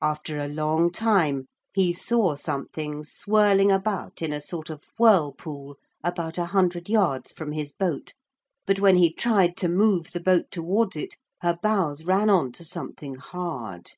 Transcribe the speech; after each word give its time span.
After 0.00 0.38
a 0.38 0.46
long 0.46 0.92
time 0.92 1.46
he 1.72 1.92
saw 1.92 2.36
something 2.36 3.02
swirling 3.02 3.72
about 3.72 4.22
in 4.22 4.32
a 4.32 4.40
sort 4.40 4.70
of 4.70 4.84
whirlpool 4.98 5.76
about 6.04 6.38
a 6.38 6.44
hundred 6.44 6.88
yards 6.88 7.32
from 7.32 7.50
his 7.50 7.72
boat, 7.72 8.14
but 8.66 8.78
when 8.78 8.94
he 8.98 9.12
tried 9.12 9.56
to 9.56 9.68
move 9.68 10.12
the 10.12 10.20
boat 10.20 10.52
towards 10.52 10.94
it 10.94 11.16
her 11.40 11.58
bows 11.60 12.04
ran 12.04 12.30
on 12.30 12.52
to 12.52 12.64
something 12.64 13.16
hard. 13.16 13.90